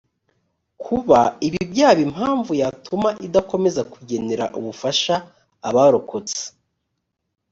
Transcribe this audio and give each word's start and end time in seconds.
kuba 0.83 1.19
ibi 1.47 1.59
byaba 1.71 2.01
impamvu 2.07 2.51
yatuma 2.61 3.09
idakomeza 3.27 3.81
kugenera 3.93 4.45
ubufasha 4.59 5.15
abarokotse 5.67 6.41